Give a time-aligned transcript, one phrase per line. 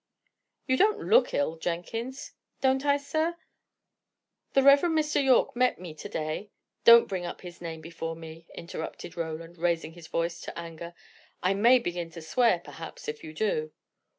[0.65, 3.37] "You don't look ill, Jenkins." "Don't I, sir?
[4.53, 5.23] The Reverend Mr.
[5.23, 6.49] Yorke met me, to day"
[6.85, 10.95] "Don't bring up his name before me!" interrupted Roland, raising his voice to anger.
[11.43, 13.73] "I may begin to swear, perhaps, if you do."